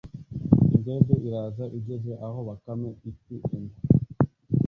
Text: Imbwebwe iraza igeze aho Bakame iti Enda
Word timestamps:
Imbwebwe 0.73 1.13
iraza 1.27 1.65
igeze 1.77 2.11
aho 2.25 2.39
Bakame 2.47 2.89
iti 3.09 3.35
Enda 3.55 3.79